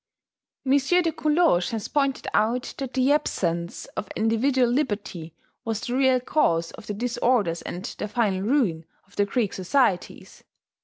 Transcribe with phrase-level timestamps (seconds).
[0.65, 0.79] M.
[0.79, 6.71] de Coulanges has pointed out* that the absence of individual liberty was the real cause
[6.71, 10.43] of the disorders and the final ruin of the Greek societies.